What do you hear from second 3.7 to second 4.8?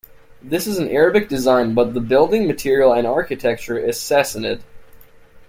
is Sassanid.